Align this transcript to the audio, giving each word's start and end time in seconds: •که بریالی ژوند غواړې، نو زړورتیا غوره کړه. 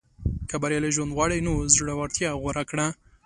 •که 0.49 0.55
بریالی 0.61 0.91
ژوند 0.95 1.11
غواړې، 1.17 1.45
نو 1.47 1.53
زړورتیا 1.75 2.31
غوره 2.41 2.63
کړه. 2.69 2.87